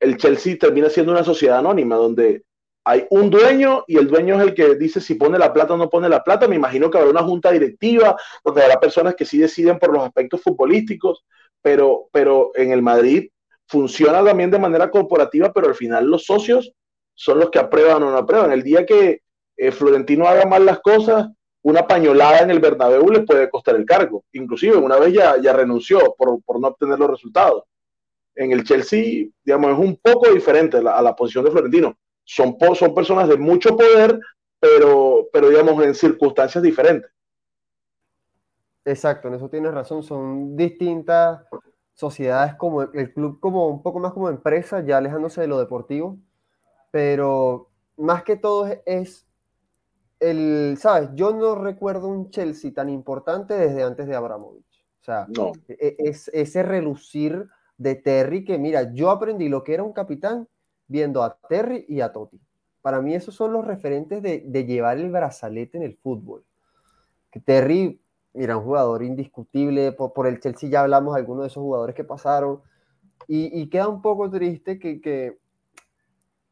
[0.00, 2.42] El Chelsea termina siendo una sociedad anónima donde
[2.84, 5.76] hay un dueño y el dueño es el que dice si pone la plata o
[5.76, 6.46] no pone la plata.
[6.46, 10.04] Me imagino que habrá una junta directiva donde habrá personas que sí deciden por los
[10.04, 11.24] aspectos futbolísticos,
[11.62, 13.30] pero, pero en el Madrid
[13.66, 16.72] funciona también de manera corporativa, pero al final los socios
[17.14, 18.52] son los que aprueban o no aprueban.
[18.52, 19.22] El día que
[19.56, 21.28] eh, Florentino haga mal las cosas,
[21.62, 24.24] una pañolada en el Bernabéu le puede costar el cargo.
[24.32, 27.64] Inclusive una vez ya, ya renunció por, por, no obtener los resultados.
[28.34, 31.96] En el Chelsea, digamos, es un poco diferente a la, posición de Florentino.
[32.24, 34.18] Son, son personas de mucho poder,
[34.58, 37.10] pero, pero digamos en circunstancias diferentes.
[38.84, 40.02] Exacto, en eso tienes razón.
[40.02, 41.40] Son distintas
[41.94, 46.18] sociedades como el club como un poco más como empresa, ya alejándose de lo deportivo,
[46.90, 49.26] pero más que todo es
[50.20, 51.10] el, ¿sabes?
[51.14, 54.84] Yo no recuerdo un Chelsea tan importante desde antes de Abramovich.
[55.00, 55.26] O sea,
[55.68, 57.46] e, e, es ese relucir
[57.76, 60.48] de Terry que, mira, yo aprendí lo que era un capitán
[60.86, 62.40] viendo a Terry y a Totti.
[62.82, 66.44] Para mí esos son los referentes de, de llevar el brazalete en el fútbol.
[67.30, 68.00] Que Terry
[68.34, 69.92] Mira, un jugador indiscutible.
[69.92, 72.60] Por, el Chelsea ya hablamos de algunos de esos jugadores que pasaron.
[73.28, 75.38] Y, queda un poco triste que, que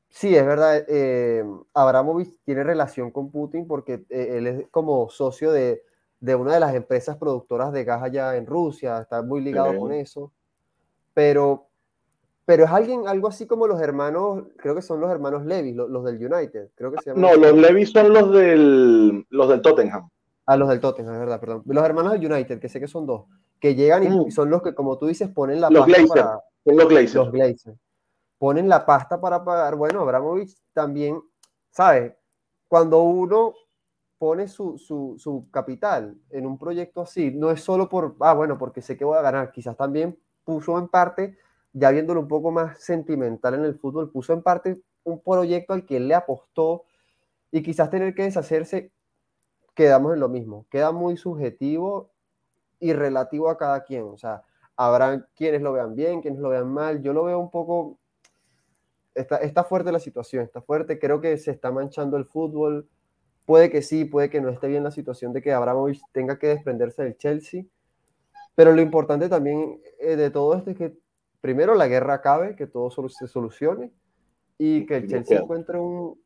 [0.08, 5.52] sí, es verdad, eh, Abramovich tiene relación con Putin porque eh, él es como socio
[5.52, 5.82] de,
[6.20, 9.92] de, una de las empresas productoras de gas allá en Rusia, está muy ligado con
[9.92, 10.32] eso.
[11.12, 11.68] Pero,
[12.44, 16.04] pero es alguien, algo así como los hermanos, creo que son los hermanos Levy, los,
[16.04, 20.08] del United, creo que se No, los Levy son los del, los del Tottenham.
[20.46, 21.62] A los del Tottenham, es verdad, perdón.
[21.66, 23.26] Los hermanos del United, que sé que son dos,
[23.60, 24.30] que llegan y mm.
[24.32, 26.40] son los que, como tú dices, ponen la los pasta para...
[26.64, 27.14] los Glazers.
[27.14, 27.78] Los Glazers.
[28.38, 29.76] Ponen la pasta para pagar.
[29.76, 31.22] Bueno, Abramovich también,
[31.70, 32.12] ¿sabes?
[32.66, 33.54] Cuando uno
[34.18, 38.58] pone su, su, su, capital en un proyecto así, no es solo por, ah, bueno,
[38.58, 41.36] porque sé que voy a ganar, quizás también puso en parte,
[41.72, 45.86] ya viéndolo un poco más sentimental en el fútbol, puso en parte un proyecto al
[45.86, 46.84] que le apostó
[47.50, 48.92] y quizás tener que deshacerse
[49.74, 50.66] quedamos en lo mismo.
[50.70, 52.10] Queda muy subjetivo
[52.78, 54.04] y relativo a cada quien.
[54.04, 54.42] O sea,
[54.76, 57.02] habrá quienes lo vean bien, quienes lo vean mal.
[57.02, 57.98] Yo lo veo un poco...
[59.14, 60.98] Está, está fuerte la situación, está fuerte.
[60.98, 62.88] Creo que se está manchando el fútbol.
[63.46, 66.48] Puede que sí, puede que no esté bien la situación de que Abramovich tenga que
[66.48, 67.64] desprenderse del Chelsea.
[68.54, 70.96] Pero lo importante también eh, de todo esto es que
[71.42, 73.92] primero la guerra acabe, que todo se solucione
[74.56, 76.16] y que el Chelsea encuentre un,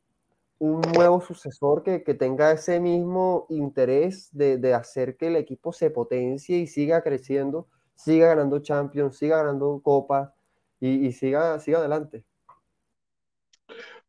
[0.58, 6.58] un nuevo sucesor que, tenga ese mismo interés de, hacer que el equipo se potencie
[6.58, 10.30] y siga creciendo, siga ganando Champions, siga ganando Copas
[10.80, 12.24] y, siga, siga adelante.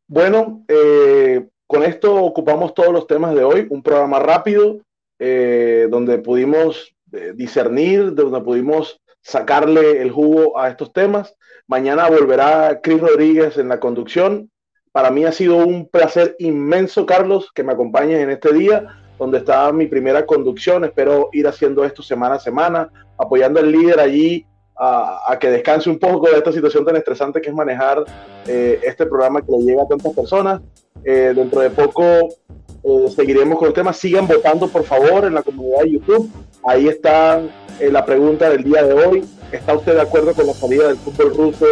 [0.06, 4.80] Bueno, eh, con esto ocupamos todos los temas de hoy, un programa rápido
[5.18, 11.34] eh, donde pudimos eh, discernir, donde pudimos sacarle el jugo a estos temas.
[11.66, 14.50] Mañana volverá Cris Rodríguez en la conducción
[14.92, 19.38] para mí ha sido un placer inmenso, Carlos, que me acompañes en este día, donde
[19.38, 20.84] está mi primera conducción.
[20.84, 24.44] Espero ir haciendo esto semana a semana, apoyando al líder allí
[24.76, 28.04] a, que descanse un poco de esta situación tan estresante que es manejar
[28.46, 30.60] eh, este programa que le llega a tantas personas.
[31.04, 33.92] Eh, dentro de poco eh, seguiremos con el tema.
[33.92, 36.28] Sigan votando, por favor, en la comunidad de YouTube.
[36.68, 37.40] Ahí está
[37.80, 39.24] la pregunta del día de hoy.
[39.50, 41.66] ¿Está usted de acuerdo con la salida del fútbol ruso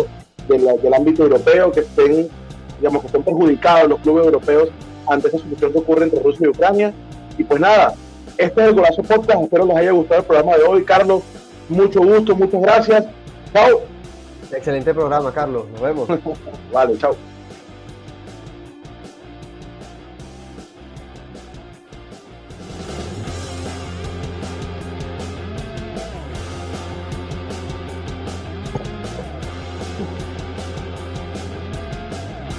[0.48, 1.70] del ámbito europeo?
[1.70, 2.30] Que estén
[2.78, 4.70] digamos, que están perjudicados los clubes europeos
[5.06, 6.94] ante esa situación que ocurre entre Rusia y Ucrania.
[7.36, 7.92] Y pues nada,
[8.38, 9.42] este es el Golazo Podcast.
[9.42, 10.82] Espero les haya gustado el programa de hoy.
[10.82, 11.22] Carlos,
[11.68, 13.04] mucho gusto, muchas gracias.
[13.52, 13.82] Chao.
[14.50, 15.66] Excelente programa, Carlos.
[15.72, 16.08] Nos vemos.
[16.72, 17.14] vale, chao.